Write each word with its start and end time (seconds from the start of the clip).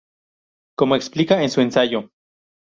Como 0.75 0.95
explica 0.95 1.43
en 1.43 1.51
su 1.51 1.61
ensayo. 1.61 2.09